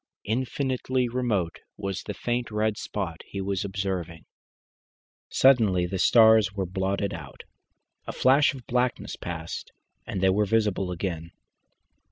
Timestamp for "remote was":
1.07-2.01